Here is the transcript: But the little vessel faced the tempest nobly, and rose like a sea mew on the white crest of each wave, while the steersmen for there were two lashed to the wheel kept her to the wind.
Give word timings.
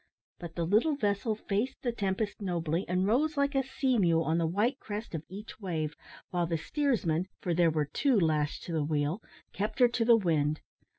But 0.39 0.55
the 0.55 0.65
little 0.65 0.95
vessel 0.95 1.35
faced 1.35 1.83
the 1.83 1.91
tempest 1.91 2.41
nobly, 2.41 2.87
and 2.87 3.05
rose 3.05 3.37
like 3.37 3.53
a 3.53 3.61
sea 3.61 3.99
mew 3.99 4.23
on 4.23 4.39
the 4.39 4.47
white 4.47 4.79
crest 4.79 5.13
of 5.13 5.21
each 5.29 5.59
wave, 5.61 5.95
while 6.31 6.47
the 6.47 6.57
steersmen 6.57 7.27
for 7.39 7.53
there 7.53 7.69
were 7.69 7.85
two 7.85 8.19
lashed 8.19 8.63
to 8.63 8.73
the 8.73 8.83
wheel 8.83 9.21
kept 9.53 9.77
her 9.77 9.87
to 9.89 10.03
the 10.03 10.17
wind. 10.17 10.61